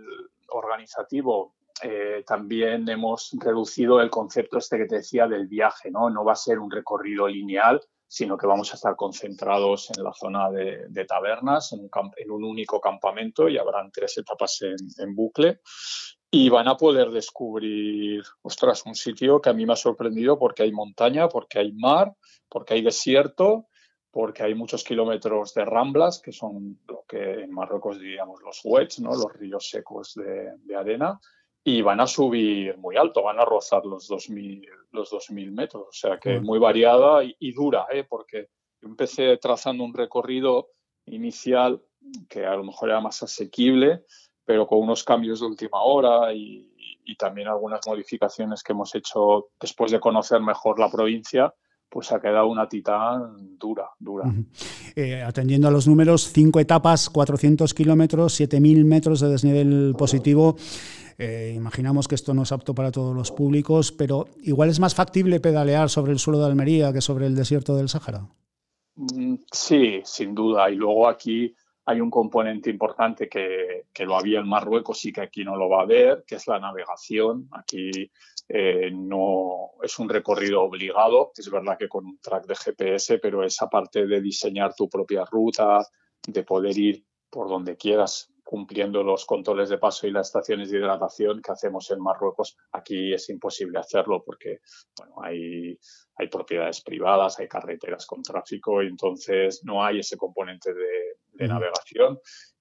[0.50, 1.54] organizativo,
[1.84, 6.10] eh, también hemos reducido el concepto este que te decía del viaje, ¿no?
[6.10, 7.82] No va a ser un recorrido lineal,
[8.12, 11.90] sino que vamos a estar concentrados en la zona de, tabernas, en
[12.30, 15.62] un, único campamento y habrán tres etapas en, bucle.
[16.30, 20.64] Y van a poder descubrir, ostras, un sitio que a mí me ha sorprendido porque
[20.64, 22.14] hay montaña, porque hay mar,
[22.50, 23.70] porque hay desierto,
[24.12, 29.00] porque hay muchos kilómetros de ramblas, que son lo que en Marruecos diríamos los wets,
[29.00, 29.12] ¿no?
[29.12, 31.18] los ríos secos de, de arena,
[31.64, 35.94] y van a subir muy alto, van a rozar los 2.000, los 2000 metros, o
[35.94, 38.04] sea que muy variada y, dura, ¿eh?
[38.08, 38.48] porque
[38.82, 40.70] empecé trazando un recorrido
[41.06, 41.82] inicial
[42.30, 44.06] que a lo mejor era más asequible,
[44.44, 46.68] pero con unos cambios de última hora y,
[47.20, 51.54] también algunas modificaciones que hemos hecho después de conocer mejor la provincia,
[51.92, 54.24] pues ha quedado una titán dura, dura.
[54.96, 60.56] Eh, atendiendo a los números, cinco etapas, 400 kilómetros, 7.000 metros de desnivel positivo.
[61.18, 64.96] Eh, imaginamos que esto no es apto para todos los públicos, pero igual es más
[64.96, 68.26] factible pedalear sobre el suelo de Almería que sobre el desierto del Sáhara.
[68.96, 70.70] Mm, sí, sin duda.
[70.70, 71.54] Y luego aquí
[71.86, 75.82] hay un componente importante que, lo había en Marruecos y que aquí no lo va
[75.82, 77.50] a ver, que es la navegación.
[77.52, 77.92] Aquí
[78.48, 81.32] eh, no es un recorrido obligado.
[81.36, 85.26] Es verdad que con un track de GPS, pero esa parte de diseñar tu propia
[85.26, 85.86] ruta,
[86.28, 90.78] de poder ir por donde quieras cumpliendo los controles de paso y las estaciones de
[90.78, 92.58] hidratación que hacemos en Marruecos.
[92.74, 94.60] Aquí es imposible hacerlo porque
[95.24, 95.80] hay,
[96.18, 102.20] hay propiedades privadas, hay carreteras con tráfico y entonces no hay ese componente de, navegación.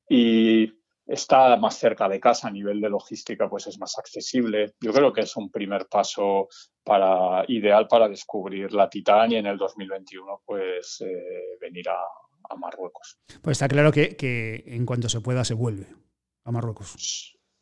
[0.08, 0.72] Y
[1.10, 4.74] está más cerca de casa a nivel de logística, pues es más accesible.
[4.80, 6.48] Yo creo que es un primer paso
[6.84, 11.98] para, ideal para descubrir la Titán y en el 2021 pues eh, venir a,
[12.48, 13.18] a Marruecos.
[13.42, 15.86] Pues está claro que, en cuanto se pueda se vuelve
[16.44, 16.94] a Marruecos.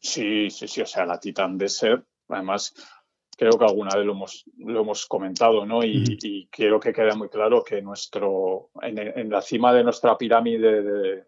[0.01, 2.75] Sí, sí, sí, o sea, la Titan Desert, además
[3.37, 5.85] creo que alguna vez lo hemos, lo hemos comentado, ¿no?
[5.85, 11.25] Y, quiero que quede muy claro que nuestro, en, la cima de nuestra pirámide del,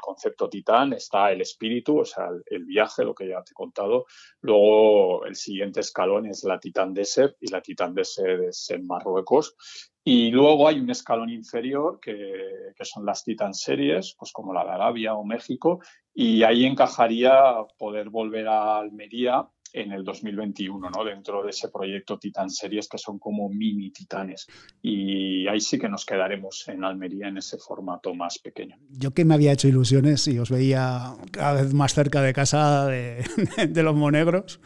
[0.00, 4.06] concepto titán está el espíritu, o sea, el, viaje, lo que ya te he contado.
[4.40, 9.56] Luego el siguiente escalón es la Titan Desert y la Titan Desert es en Marruecos.
[10.02, 14.70] Y luego hay un escalón inferior que, son las Titan Series, pues como la de
[14.70, 15.80] Arabia o México,
[16.14, 21.04] y ahí encajaría poder volver a Almería en el 2021, ¿no?
[21.04, 24.46] Dentro de ese proyecto Titan Series que son como mini titanes.
[24.82, 28.76] Y ahí sí que nos quedaremos en Almería en ese formato más pequeño.
[28.90, 32.86] Yo que me había hecho ilusiones y os veía cada vez más cerca de casa
[32.86, 33.24] de,
[33.82, 34.60] los monegros.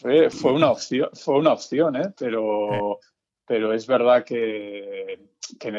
[0.00, 2.12] Fue, fue, una opción, fue una opción, ¿eh?
[2.18, 3.00] Pero...
[3.50, 5.26] Pero es verdad que,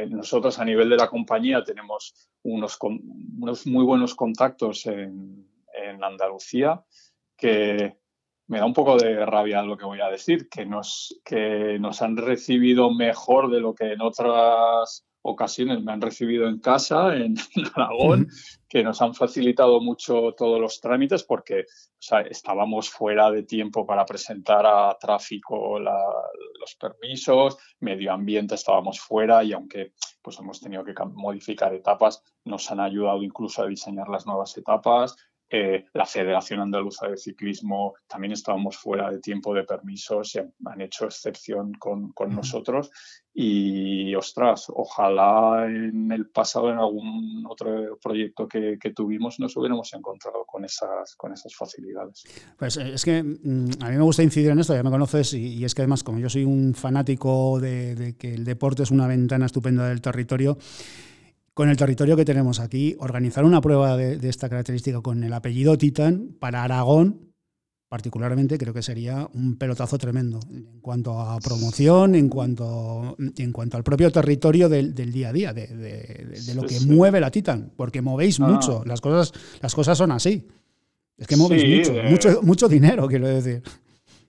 [0.10, 5.48] nosotros a nivel de la compañía tenemos unos, unos muy buenos contactos en,
[6.04, 6.84] Andalucía
[7.38, 7.96] que
[8.52, 12.02] me da un poco de rabia lo que voy a decir, que nos, que nos
[12.02, 17.36] han recibido mejor de lo que en otras ocasiones me han recibido en casa, en,
[17.76, 18.28] Aragón,
[18.68, 21.64] que nos han facilitado mucho todos los trámites porque
[22.30, 29.54] estábamos fuera de tiempo para presentar a tráfico los permisos, medio ambiente estábamos fuera y
[29.54, 34.58] aunque pues hemos tenido que modificar etapas, nos han ayudado incluso a diseñar las nuevas
[34.58, 35.16] etapas,
[35.54, 40.80] eh, la Federación Andaluza de Ciclismo también estábamos fuera de tiempo de permisos y han
[40.80, 42.90] hecho excepción con, nosotros.
[43.34, 50.46] Y ostras, ojalá en el pasado, en algún otro proyecto que, tuvimos, nos hubiéramos encontrado
[50.46, 52.24] con esas, con esas facilidades.
[52.58, 55.34] Pues eh, es que mm, a mí me gusta incidir en esto, ya me conoces,
[55.34, 58.92] y, es que además, como yo soy un fanático de, de que el deporte es
[58.92, 60.58] una ventana estupenda del territorio,
[61.62, 65.78] con el territorio que tenemos aquí, organizar una prueba de, esta característica con el apellido
[65.78, 67.36] Titan para Aragón,
[67.88, 73.78] particularmente, creo que sería un pelotazo tremendo en cuanto a promoción, en cuanto, en cuanto
[73.78, 78.40] al propio territorio del, día a día, de, lo que mueve la Titan, porque movéis
[78.40, 78.48] ah.
[78.48, 80.48] mucho, las cosas, las cosas son así.
[81.16, 83.62] Es que movéis mucho, mucho, mucho dinero, quiero decir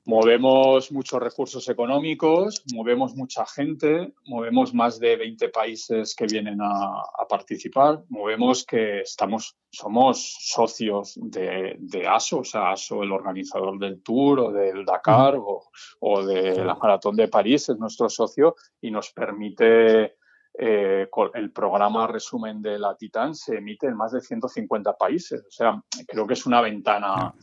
[0.04, 7.02] movemos muchos recursos económicos, movemos mucha gente, movemos más de 20 países que vienen a,
[7.28, 14.40] participar, movemos que estamos, somos socios de, ASO, o sea, ASO, el organizador del Tour
[14.40, 20.16] o del Dakar o, de la Maratón de París, es nuestro socio y nos permite
[20.58, 25.42] eh, el programa resumen de la Titan se emite en más de 150 países.
[25.46, 27.34] O sea, creo que es una ventana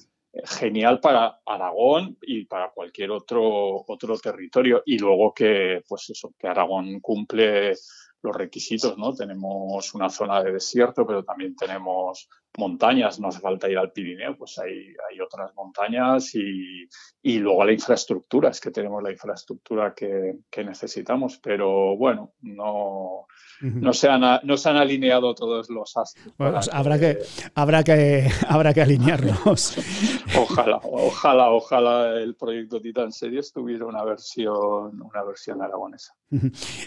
[0.45, 4.83] genial para Aragón y para cualquier otro, otro territorio.
[4.85, 7.73] Y luego que, pues eso, que Aragón cumple
[8.21, 9.13] los requisitos, ¿no?
[9.13, 14.35] Tenemos una zona de desierto, pero también tenemos montañas, no hace falta ir al Pirineo,
[14.37, 16.87] pues hay, hay otras montañas y,
[17.21, 23.27] y, luego la infraestructura, es que tenemos la infraestructura que, que necesitamos, pero bueno, no,
[23.61, 26.33] no, se han, no se han alineado todos los astros.
[26.37, 27.19] Bueno, habrá, que,
[27.55, 29.75] habrá, que, habrá que alinearlos.
[30.37, 36.13] ojalá, ojalá, ojalá el proyecto Titan Series tuviera una versión, una versión aragonesa.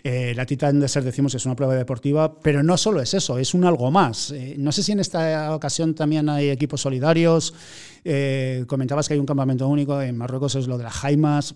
[0.04, 3.54] Eh, la Titan Desert decimos es una prueba deportiva, pero no solo es eso, es
[3.54, 4.30] un algo más.
[4.30, 7.54] Eh, no sé si en esta ocasión también hay equipos solidarios.
[8.04, 11.54] Eh, comentabas que hay un campamento único, en Marruecos es lo de las Jaimas.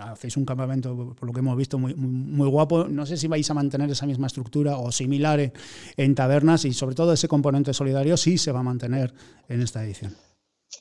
[0.00, 2.86] Hacéis un campamento, por lo que hemos visto, muy, muy, guapo.
[2.88, 5.52] No sé si vais a mantener esa misma estructura o similar
[5.96, 9.12] en, tabernas y sobre todo ese componente solidario sí se va a mantener
[9.48, 10.14] en esta edición.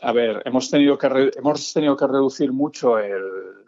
[0.02, 3.65] A ver, hemos tenido que, hemos tenido que reducir mucho el,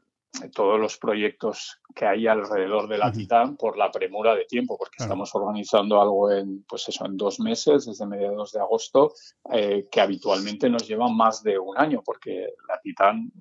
[0.54, 4.98] todos los proyectos que hay alrededor de la Titán por la premura de tiempo, porque
[5.00, 9.14] estamos organizando algo en, pues eso, en dos meses, desde mediados de agosto,
[9.52, 13.32] eh, que habitualmente nos lleva más de un año, porque la Titán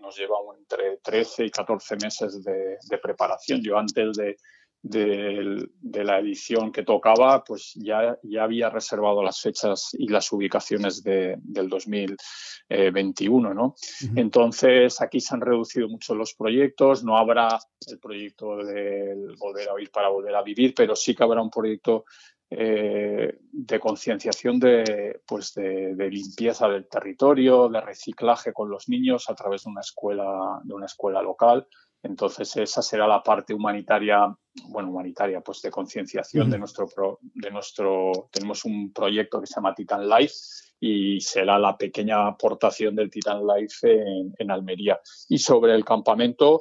[0.00, 3.62] nos lleva entre 13 y 14 meses de, de preparación.
[3.62, 4.36] Yo antes de,
[4.84, 11.02] de, la edición que tocaba, pues ya, ya había reservado las fechas y las ubicaciones
[11.02, 13.74] de, del 2021, ¿no?
[14.14, 19.72] Entonces, aquí se han reducido mucho los proyectos, no habrá el proyecto del Volver a
[19.72, 22.04] Oír para Volver a Vivir, pero sí que habrá un proyecto
[22.50, 29.30] eh, de concienciación de, pues de, de, limpieza del territorio, de reciclaje con los niños
[29.30, 31.66] a través de una escuela, de una escuela local.
[32.04, 34.26] Entonces, esa será la parte humanitaria,
[34.68, 36.86] bueno, humanitaria, pues de concienciación de nuestro,
[37.22, 40.34] de nuestro, tenemos un proyecto que se llama Titan Life
[40.80, 45.00] y será la pequeña aportación del Titan Life en, en Almería.
[45.30, 46.60] Y sobre el campamento,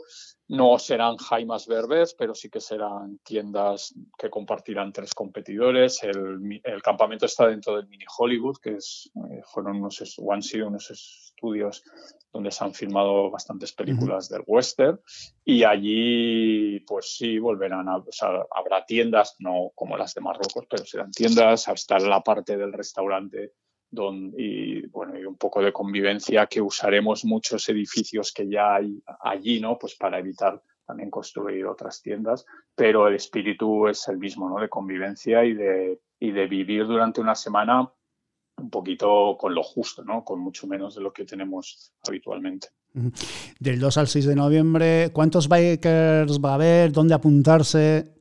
[0.50, 6.04] no serán Jaimas Verbes, pero sí que serán tiendas que compartirán tres competidores.
[6.04, 10.92] El, campamento está dentro del Mini Hollywood, que es, eh, fueron unos, han sido unos
[10.92, 11.84] estudios
[12.32, 15.00] donde se han filmado bastantes películas del western.
[15.46, 20.66] Y allí, pues sí, volverán a, o sea, habrá tiendas, no como las de Marruecos,
[20.70, 23.54] pero serán tiendas, hasta la parte del restaurante
[24.38, 29.60] y bueno y un poco de convivencia que usaremos muchos edificios que ya hay allí
[29.60, 34.60] no pues para evitar también construir otras tiendas pero el espíritu es el mismo no
[34.60, 37.92] de convivencia y de y de vivir durante una semana
[38.58, 42.70] un poquito con lo justo no con mucho menos de lo que tenemos habitualmente.
[43.60, 48.13] Del 2 al 6 de noviembre cuántos bikers va a haber dónde apuntarse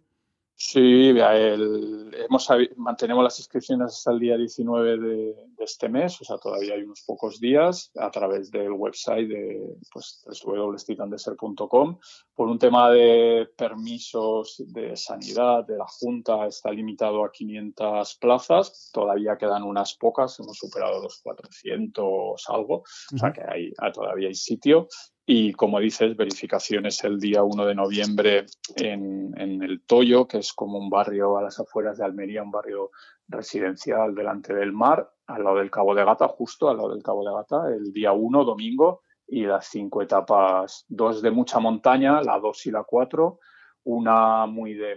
[0.64, 6.38] Sí, el, hemos, mantenemos las inscripciones hasta el día 19 de, este mes, o sea,
[6.38, 11.98] todavía hay unos pocos días a través del website de pues, www.titandeser.com.
[12.34, 18.90] Por un tema de permisos de sanidad de la Junta está limitado a 500 plazas,
[18.92, 22.84] todavía quedan unas pocas, hemos superado los 400 algo,
[23.14, 24.86] o sea que hay, todavía hay sitio
[25.24, 28.46] y como dices, verificaciones el día 1 de noviembre
[28.76, 32.90] en, el Toyo, que es como un barrio a las afueras de Almería, un barrio
[33.28, 37.24] residencial delante del mar, al lado del Cabo de Gata, justo al lado del Cabo
[37.24, 42.38] de Gata, el día 1, domingo, y las cinco etapas, dos de mucha montaña, la
[42.38, 43.38] 2 y la 4,
[43.84, 44.96] una muy de,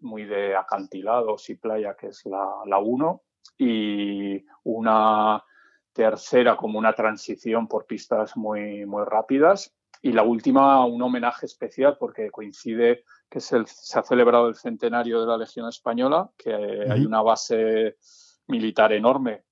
[0.00, 3.22] muy de acantilados y playa, que es la 1,
[3.58, 5.42] y una
[5.96, 9.74] tercera como una transición por pistas muy, muy rápidas.
[10.02, 14.54] Y la última un homenaje especial porque coincide que es el, se ha celebrado el
[14.54, 17.96] centenario de la Legión Española, que hay una base
[18.46, 19.42] militar enorme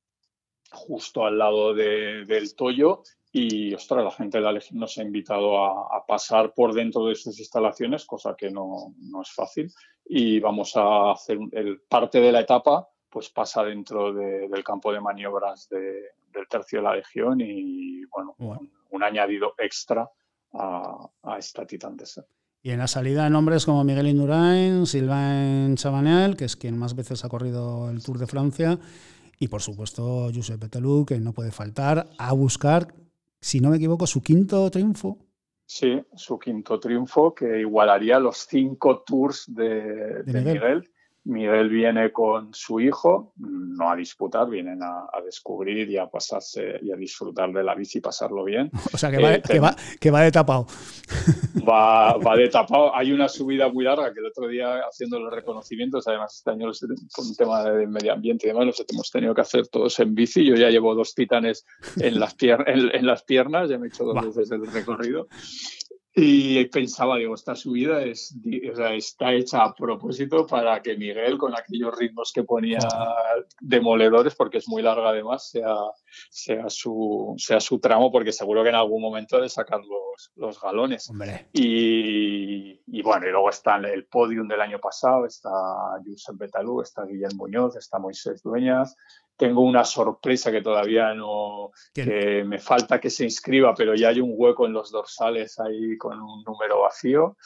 [0.71, 3.03] justo al lado del Toyo.
[3.33, 7.17] Y, ostras, la gente de la Legión nos ha invitado a, pasar por dentro de
[7.17, 9.73] sus instalaciones, cosa que no, no es fácil,
[10.05, 15.01] y vamos a hacer el, parte de la etapa pues pasa dentro del campo de
[15.01, 16.03] maniobras de,
[16.35, 18.35] del tercio de la Legión y bueno,
[18.91, 20.09] Un, añadido extra
[20.53, 21.97] a, esta Titan
[22.63, 27.25] Y en la salida nombres como Miguel Indurain, Sylvain Chabanel, que es quien más veces
[27.25, 28.79] ha corrido el Tour de Francia,
[29.39, 32.95] y por supuesto Josep Petelou, que no puede faltar a buscar,
[33.41, 35.19] si no me equivoco, su quinto triunfo.
[35.67, 40.45] Sí, su quinto triunfo que igualaría los cinco tours de, Miguel.
[40.45, 40.94] Miguel
[41.25, 46.97] viene con su hijo, no a disputar, vienen a, descubrir y a pasarse y a
[46.97, 48.71] disfrutar de la bici y pasarlo bien.
[48.93, 50.67] O sea, que va, eh, va, que va de tapado.
[51.67, 52.95] Va, va, de tapado.
[52.95, 56.71] Hay una subida muy larga que el otro día haciendo los reconocimientos, además este año
[57.13, 60.15] con un tema de medio ambiente y demás, los hemos tenido que hacer todos en
[60.15, 60.45] bici.
[60.45, 61.65] Yo ya llevo dos titanes
[61.97, 65.27] en las, en, las piernas, ya me he hecho dos veces el recorrido.
[66.17, 71.99] Y pensaba, digo, esta subida es, está hecha a propósito para que Miguel, con aquellos
[71.99, 72.79] ritmos que ponía
[73.61, 75.75] demoledores, porque es muy larga además, sea,
[76.31, 80.61] sea, su, sea su tramo, porque seguro que en algún momento de sacar los, los
[80.61, 81.11] galones.
[81.53, 85.51] Y, y, bueno, y luego está el podium del año pasado, está
[86.05, 88.97] Josep Betalú, está Guillermo Muñoz, está Moisés Dueñas,
[89.37, 94.21] tengo una sorpresa que todavía no, que me falta que se inscriba, pero ya hay
[94.21, 97.37] un hueco en los dorsales ahí con un número vacío.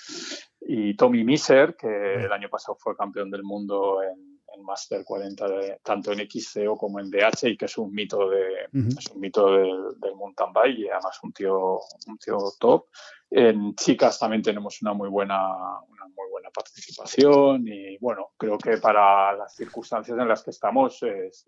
[0.60, 4.27] Y Tommy Miser, que el año pasado fue campeón del mundo en,
[4.62, 5.46] Master 40,
[5.82, 9.52] tanto en XCO como en DH, y que es un mito, de, es un mito
[9.52, 12.86] del, del mountain bike y además un tío, un tío top.
[13.30, 18.78] En chicas también tenemos una muy buena, una muy buena participación y bueno, creo que
[18.78, 21.00] para las circunstancias en las que estamos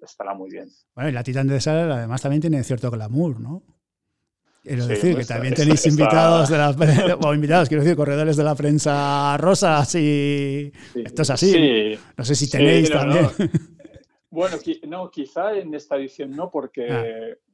[0.03, 0.69] estará muy bien.
[0.95, 3.63] Bueno, y la Titan de Sal además también tiene cierto glamour, ¿no?
[4.63, 6.71] Quiero decir que también tenéis invitados de la
[7.25, 10.71] o invitados, quiero decir, corredores de la prensa rosa, así.
[10.95, 11.99] Esto es así.
[12.17, 13.29] No sé si tenéis también.
[14.33, 17.05] Bueno, no, quizá en esta edición no, porque ah.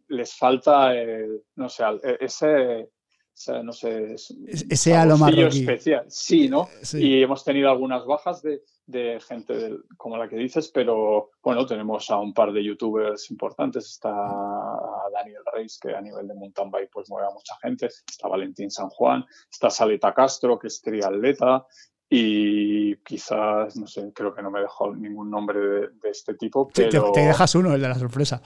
[0.09, 0.93] les falta,
[1.55, 1.85] no sé,
[2.21, 2.91] ese
[3.37, 4.15] sea, no sé,
[4.49, 6.07] ese halo especial.
[6.09, 6.69] Sí, ¿no?
[6.95, 12.11] Y hemos tenido algunas bajas de, de gente como la que dices, pero bueno, tenemos
[12.11, 13.91] a un par de youtubers importantes.
[13.91, 14.13] Está
[15.17, 17.87] Daniel Reis, que a nivel de mountain bike pues mueve a mucha gente.
[17.87, 19.25] Está Valentín San Juan.
[19.51, 21.67] Está Saleta Castro, que es triatleta
[22.09, 26.69] y quizás, no sé, creo que no me dejó ningún nombre de, este tipo.
[26.69, 27.11] Pero...
[27.11, 28.41] Te, dejas uno, el de la sorpresa.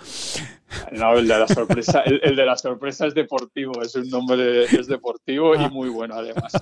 [0.92, 4.86] No, el de la sorpresa, el, de la sorpresa es deportivo, es un nombre, es
[4.86, 6.52] deportivo y muy bueno además.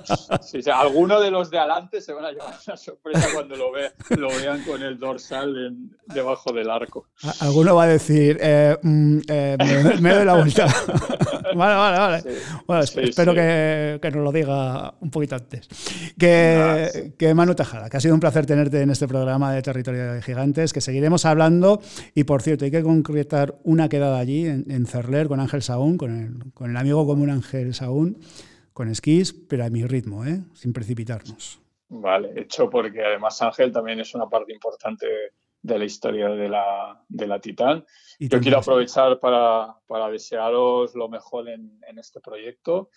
[0.42, 3.90] Sí, alguno de los de adelante se van a llevar una sorpresa cuando lo, ve,
[4.16, 7.06] lo vean con el dorsal debajo del arco.
[7.40, 9.56] Alguno va a decir, eh, mm, eh,
[10.00, 10.66] me, doy la vuelta.
[11.54, 12.22] vale, vale, vale.
[12.66, 15.68] bueno, espero Que, que, nos lo diga un poquito antes.
[16.18, 20.12] Que, que, Manu Tejada, que ha sido un placer tenerte en este programa de Territorio
[20.14, 21.80] de Gigantes, que seguiremos hablando.
[22.14, 26.16] Y por cierto, hay que concretar una quedada allí en, Cerler con Ángel Saúl, con
[26.16, 28.16] el, con el amigo común Ángel Saúl,
[28.72, 30.40] con esquís, pero a mi ritmo, ¿eh?
[30.54, 31.60] sin precipitarnos.
[31.88, 35.06] Vale, hecho porque además Ángel también es una parte importante
[35.60, 37.84] de la historia de la, de la Titán.
[38.20, 42.90] Yo quiero aprovechar para, para, desearos lo mejor en, en este proyecto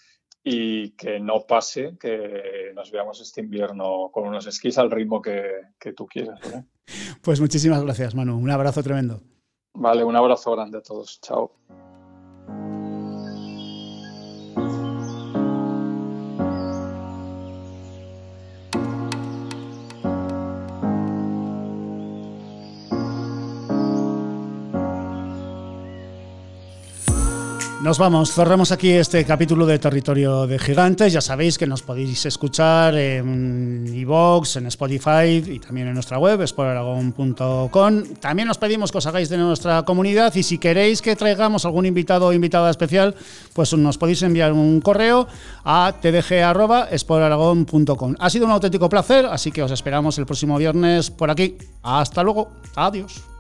[0.44, 5.44] y que no pase que nos veamos este invierno con unos esquís al ritmo que,
[5.80, 6.40] que tú quieras.
[7.22, 8.36] Pues muchísimas gracias, Manu.
[8.36, 9.22] Un abrazo tremendo.
[9.74, 11.20] Vale, un abrazo grande a todos.
[11.22, 11.52] Chao.
[27.84, 31.14] Nos vamos, cerramos aquí este capítulo de Territorio de Gigantes.
[31.14, 36.42] Ya sabéis que nos podéis escuchar en iVoox, en Spotify y también en nuestra web,
[36.42, 38.04] exploraragon.com.
[38.20, 41.88] También os pedimos que os hagáis de nuestra comunidad y si queréis que traigamos algún
[41.88, 43.16] invitado o invitada especial,
[43.54, 45.28] pues nos podéis enviar un correo
[45.66, 48.16] a tdg.exploraragon.com.
[48.20, 51.58] Ha sido un auténtico placer, así que os esperamos el próximo viernes por aquí.
[51.82, 52.52] Hasta luego.
[52.76, 53.31] Adiós.